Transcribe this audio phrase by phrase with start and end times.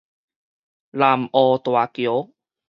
[0.03, 0.05] 南湖大
[1.93, 2.31] 橋